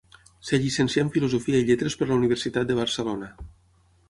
[0.45, 3.31] Es llicencià en filosofia i lletres per la Universitat de Barcelona.